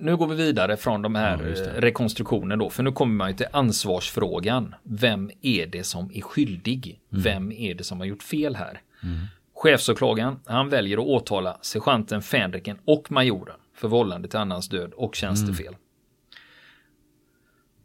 [0.00, 3.14] Nu går vi vidare från de här Ja, just eh, rekonstruktionen då, för nu kommer
[3.14, 4.74] man ju till ansvarsfrågan.
[4.82, 7.00] Vem är det som är skyldig?
[7.12, 7.22] Mm.
[7.22, 8.80] Vem är det som har gjort fel här?
[9.64, 15.14] Chefsåklagaren, han väljer att åtala sergeanten Fänriken och majoren för vållande till annans död och
[15.14, 15.66] tjänstefel.
[15.66, 15.78] Mm.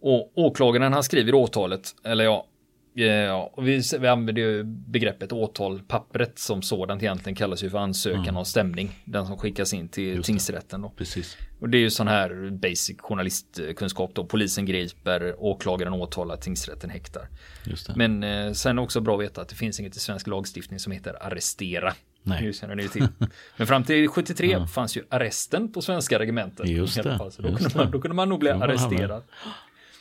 [0.01, 2.45] Och åklagaren han skriver åtalet, eller ja,
[2.93, 7.78] ja och vi, vi använder ju begreppet åtal, pappret som sådant egentligen kallas ju för
[7.78, 8.91] ansökan om stämning.
[9.06, 10.17] Den som skickas in till Mm.
[10.17, 10.89] Just tingsrätten då.
[10.89, 11.38] Precis.
[11.60, 14.25] Och det är ju sån här basic journalistkunskap då.
[14.25, 17.28] Polisen griper, åklagaren åtalar, tingsrätten häktar.
[17.95, 20.28] Men eh, sen är det också bra att veta att det finns inget i svensk
[20.28, 21.93] lagstiftning som heter arrestera.
[22.23, 22.43] Nej.
[22.43, 23.08] Nu känner ni till.
[23.58, 26.67] Men fram till 73 fanns ju arresten på svenska regementen.
[26.67, 27.32] Just I alla det, fall.
[27.32, 29.23] Så då, kunde man, då kunde man nog bli arresterad.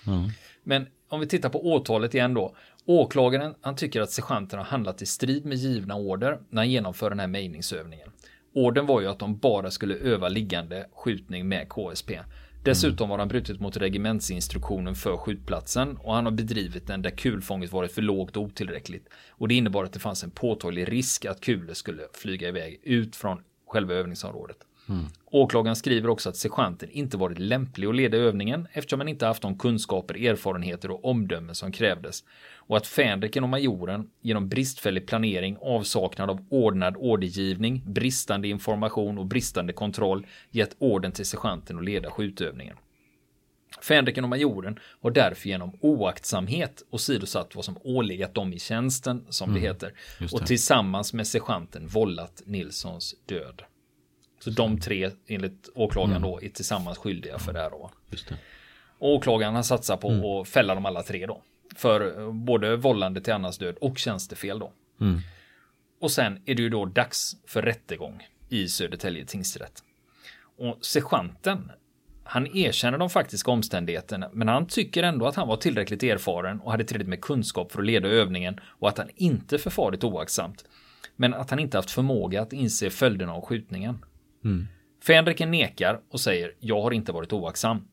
[0.04, 0.30] Ja.
[0.62, 2.56] Men om vi tittar på åtalet igen då.
[2.90, 7.10] Åklagaren han tycker att sergeanten har handlat i strid med givna order när han genomför
[7.10, 8.08] den här mejningsövningen.
[8.54, 12.18] Orden var ju att de bara skulle öva liggande skjutning med KSP.
[12.64, 17.72] Dessutom har han brutit mot regementsinstruktionen för skjutplatsen och han har bedrivit den där kulfånget
[17.72, 19.08] varit för lågt och otillräckligt.
[19.30, 23.16] Och det innebar att det fanns en påtaglig risk att kulor skulle flyga iväg ut
[23.16, 24.67] från själva övningsområdet.
[25.24, 29.42] Åklagaren skriver också att sergeanten inte varit lämplig att leda övningen eftersom han inte haft
[29.42, 32.24] de kunskaper, erfarenheter och omdöme som krävdes.
[32.56, 39.26] Och att Fänriken och majoren genom bristfällig planering, avsaknad av ordnad ordergivning, bristande information och
[39.26, 42.76] bristande kontroll gett orden till sergeanten att leda skjutövningen.
[43.82, 49.54] Fänriken och majoren har därför genom oaktsamhet åsidosatt vad som ålegat dem i tjänsten, som
[49.54, 49.92] det heter,
[50.32, 50.46] och det.
[50.46, 53.62] tillsammans med sergeanten vållat Nilssons död.
[54.38, 57.90] Så de tre, enligt åklagaren då, är tillsammans skyldiga för det här då.
[58.10, 58.36] Just det.
[58.98, 61.42] Och åklagaren har satsat på att fälla dem alla tre då.
[61.76, 64.72] För eh, både vållande till annans död och tjänstefel då.
[65.00, 65.20] Mm.
[66.00, 69.82] Och sen är det ju då dags för rättegång i Södertälje tingsrätt.
[70.58, 71.70] Och sergeanten,
[72.24, 76.70] han erkänner de faktiska omständigheterna, men han tycker ändå att han var tillräckligt erfaren och
[76.70, 80.64] hade tillräckligt med kunskap för att leda övningen och att han inte förfarit oaktsamt.
[81.16, 83.98] Men att han inte haft förmåga att inse följderna av skjutningen.
[85.02, 87.88] Fänriken nekar och säger jag har inte varit oaktsam.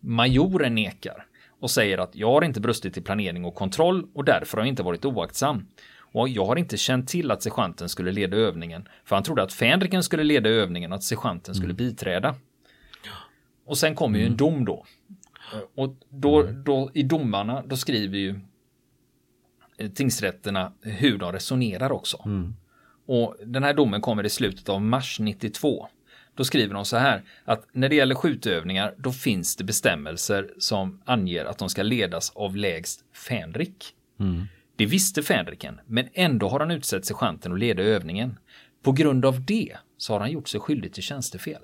[0.00, 1.26] Majoren nekar
[1.60, 4.68] och säger att jag har inte brustit i planering och kontroll och därför har jag
[4.68, 5.66] inte varit oaktsam.
[6.12, 9.52] Och jag har inte känt till att sergeanten skulle leda övningen, för han trodde att
[9.52, 12.34] Fänriken skulle leda övningen och att sergeanten skulle biträda.
[13.64, 14.84] Och sen kommer ju en dom då.
[15.74, 18.40] Och då, då i domarna, då skriver ju
[19.78, 22.22] eh, tingsrätterna hur de resonerar också.
[23.06, 25.88] Och den här domen kommer i slutet av mars 92.
[26.34, 31.02] Då skriver de så här att när det gäller skjutövningar då finns det bestämmelser som
[31.04, 33.94] anger att de ska ledas av lägst Fänrik.
[34.76, 38.38] Det visste Fänriken, men ändå har han utsett sergeanten att leda övningen.
[38.82, 41.62] På grund av det så har han gjort sig skyldig till tjänstefel.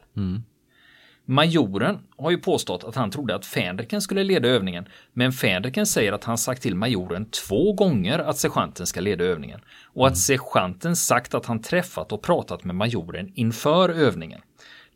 [1.25, 6.13] Majoren har ju påstått att han trodde att Fänriken skulle leda övningen, men Fänriken säger
[6.13, 10.97] att han sagt till majoren två gånger att sergeanten ska leda övningen och att sergeanten
[10.97, 14.41] sagt att han träffat och pratat med majoren inför övningen.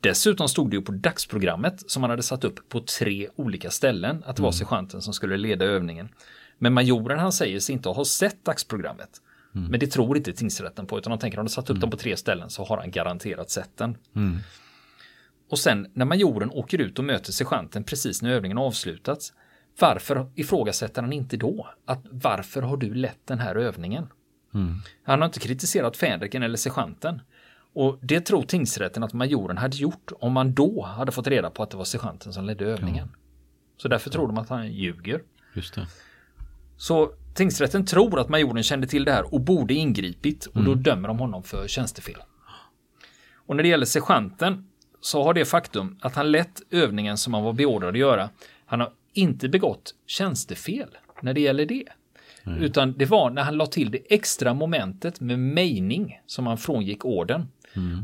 [0.00, 4.22] Dessutom stod det ju på dagsprogrammet som han hade satt upp på tre olika ställen
[4.26, 6.08] att det var sergeanten som skulle leda övningen.
[6.58, 9.10] Men majoren han säger sig inte ha sett dagsprogrammet.
[9.70, 11.96] Men det tror inte tingsrätten på utan de tänker om de satt upp den på
[11.96, 13.96] tre ställen så har han garanterat sett den.
[15.48, 19.32] Och sen när majoren åker ut och möter sergeanten precis när övningen avslutats.
[19.78, 21.68] Varför ifrågasätter han inte då?
[21.84, 24.06] Att varför har du lett den här övningen?
[25.02, 27.20] Han har inte kritiserat Fänriken eller sergeanten.
[27.72, 31.62] Och det tror tingsrätten att majoren hade gjort om man då hade fått reda på
[31.62, 33.08] att det var sergeanten som ledde övningen.
[33.76, 35.22] Så därför tror de att han ljuger.
[35.54, 35.86] Just det.
[36.76, 41.08] Så tingsrätten tror att majoren kände till det här och borde ingripit och då dömer
[41.08, 42.16] de honom för tjänstefel.
[43.34, 44.68] Och när det gäller sergeanten
[45.06, 48.30] så har det faktum att han lett övningen som han var beordrad att göra.
[48.66, 50.88] Han har inte begått tjänstefel
[51.20, 51.84] när det gäller det.
[52.60, 57.04] Utan det var när han la till det extra momentet med mejning som han frångick
[57.04, 57.48] orden.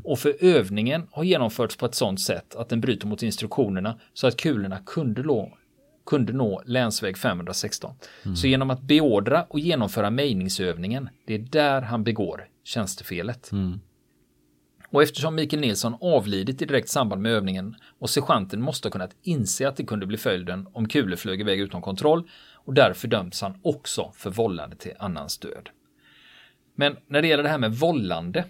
[0.04, 4.26] Och för övningen har genomförts på ett sådant sätt att den bryter mot instruktionerna så
[4.26, 5.52] att kulorna kunde nå,
[6.06, 7.94] kunde nå länsväg 516.
[8.36, 13.50] Så genom att beordra och genomföra mejningsövningen, det är där han begår tjänstefelet.
[14.92, 19.16] Och eftersom Mikael Nilsson avlidit i direkt samband med övningen och sergeanten måste ha kunnat
[19.22, 23.42] inse att det kunde bli följden om kulor flög iväg utom kontroll och därför döms
[23.42, 25.68] han också för vållande till annans död.
[26.74, 28.44] Men när det gäller det här med vållande.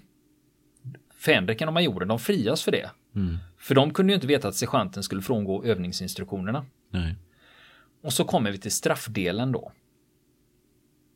[1.15, 2.91] Fänriken och majoren de frias för det.
[3.15, 3.39] Mm.
[3.59, 6.67] För de kunde ju inte veta att sergeanten skulle frångå övningsinstruktionerna.
[6.91, 7.17] Nej.
[8.03, 9.73] Och så kommer vi till straffdelen då.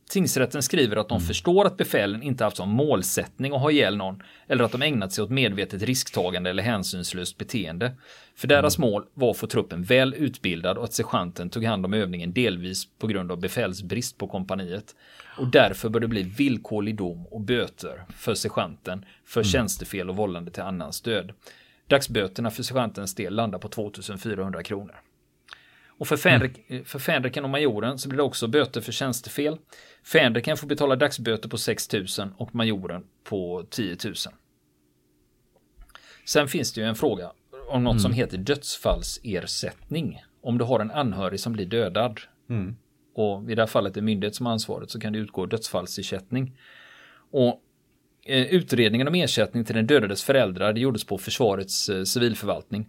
[0.09, 1.27] Tingsrätten skriver att de mm.
[1.27, 5.13] förstår att befälen inte haft som målsättning att ha ihjäl någon eller att de ägnat
[5.13, 7.91] sig åt medvetet risktagande eller hänsynslöst beteende.
[8.35, 8.89] För deras mm.
[8.89, 12.85] mål var att få truppen väl utbildad och att sergeanten tog hand om övningen delvis
[12.99, 14.95] på grund av befälsbrist på kompaniet.
[15.37, 19.51] Och därför bör det bli villkorlig dom och böter för sergeanten för mm.
[19.51, 21.31] tjänstefel och vållande till annans död.
[21.87, 24.95] Dagsböterna för sergeantens del landar på 2400 kronor.
[25.97, 26.85] Och för, Fänrik, mm.
[26.85, 29.57] för Fänriken och majoren så blir det också böter för tjänstefel.
[30.03, 32.05] Fänriken får betala dagsböter på 6 000
[32.37, 34.13] och majoren på 10 000.
[36.25, 37.31] Sen finns det ju en fråga
[37.69, 37.99] om något mm.
[37.99, 40.21] som heter dödsfallsersättning.
[40.41, 42.19] Om du har en anhörig som blir dödad.
[42.49, 42.75] Mm.
[43.15, 46.57] Och i det här fallet är myndighet som ansvaret så kan det utgå dödsfallsersättning.
[47.31, 47.61] Och
[48.25, 52.87] eh, utredningen om ersättning till den dödades föräldrar det gjordes på försvarets eh, civilförvaltning.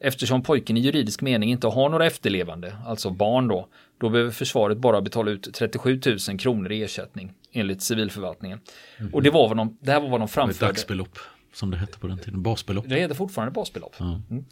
[0.00, 3.68] Eftersom pojken i juridisk mening inte har några efterlevande, alltså barn då,
[4.00, 8.60] då behöver försvaret bara betala ut 37 000 kronor i ersättning enligt civilförvaltningen.
[8.98, 9.14] Mm.
[9.14, 10.70] Och det, var vad de, det här var vad de framförde.
[10.70, 11.18] Ett dagsbelopp
[11.52, 12.88] som det hette på den tiden, basbelopp.
[12.88, 14.00] Det heter fortfarande basbelopp.
[14.00, 14.22] Mm.
[14.30, 14.44] Mm.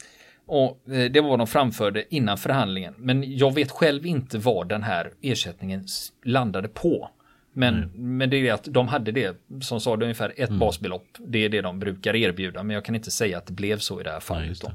[0.46, 2.94] Och eh, det var vad de framförde innan förhandlingen.
[2.98, 5.86] Men jag vet själv inte vad den här ersättningen
[6.24, 7.10] landade på.
[7.52, 8.16] Men, mm.
[8.16, 10.58] men det är att de hade det, som sa det, ungefär ett mm.
[10.58, 11.06] basbelopp.
[11.18, 14.00] Det är det de brukar erbjuda, men jag kan inte säga att det blev så
[14.00, 14.62] i det här fallet.
[14.64, 14.72] Nej,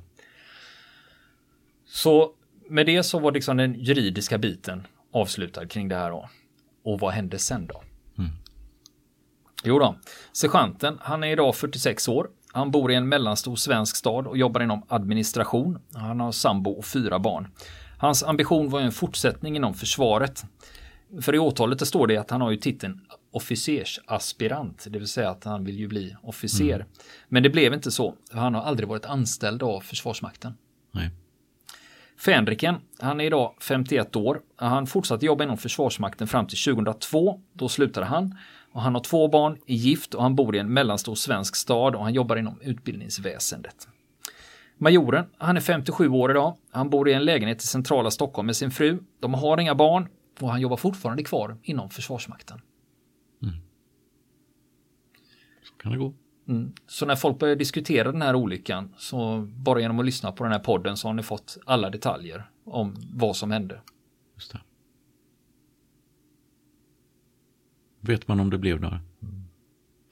[1.91, 2.31] så
[2.69, 6.29] med det så var liksom den juridiska biten avslutad kring det här då.
[6.83, 7.83] Och vad hände sen då?
[8.17, 8.31] Mm.
[9.63, 9.95] Jo då,
[10.33, 12.29] sergeanten, han är idag 46 år.
[12.53, 15.79] Han bor i en mellanstor svensk stad och jobbar inom administration.
[15.93, 17.47] Han har sambo och fyra barn.
[17.97, 20.43] Hans ambition var en fortsättning inom försvaret.
[21.21, 23.01] För i åtalet står det att han har ju titeln
[23.31, 26.75] officersaspirant, det vill säga att han vill ju bli officer.
[26.75, 26.87] Mm.
[27.27, 28.15] Men det blev inte så.
[28.31, 30.53] Han har aldrig varit anställd av Försvarsmakten.
[30.91, 31.09] Nej.
[32.25, 34.41] Fänriken, han är idag 51 år.
[34.55, 37.41] Han fortsatte jobba inom Försvarsmakten fram till 2002.
[37.53, 38.37] Då slutade han.
[38.71, 41.95] Och han har två barn, är gift och han bor i en mellanstor svensk stad
[41.95, 43.87] och han jobbar inom utbildningsväsendet.
[44.77, 46.57] Majoren, han är 57 år idag.
[46.71, 48.99] Han bor i en lägenhet i centrala Stockholm med sin fru.
[49.19, 50.07] De har inga barn
[50.39, 52.61] och han jobbar fortfarande kvar inom Försvarsmakten.
[53.43, 53.55] Mm.
[55.63, 56.13] Så kan det gå.
[56.51, 56.73] Mm.
[56.87, 60.53] Så när folk börjar diskutera den här olyckan så bara genom att lyssna på den
[60.53, 63.81] här podden så har ni fått alla detaljer om vad som hände.
[64.35, 64.59] Just det.
[67.99, 68.99] Vet man om det blev några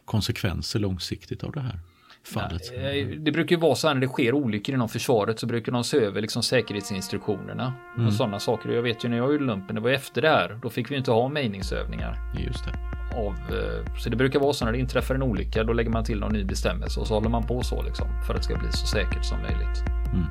[0.06, 1.80] konsekvenser långsiktigt av det här
[2.24, 2.62] fallet?
[2.78, 5.48] Nej, eh, det brukar ju vara så här när det sker olyckor inom försvaret så
[5.48, 8.08] brukar de se över liksom säkerhetsinstruktionerna mm.
[8.08, 8.70] och sådana saker.
[8.70, 10.96] Jag vet ju när jag gjorde lumpen, det var efter det här, då fick vi
[10.96, 12.18] inte ha mejningsövningar.
[12.46, 15.74] Just det av, eh, så det brukar vara så när det inträffar en olycka, då
[15.74, 18.40] lägger man till någon ny bestämmelse och så håller man på så liksom för att
[18.40, 19.84] det ska bli så säkert som möjligt.
[20.14, 20.26] Mm.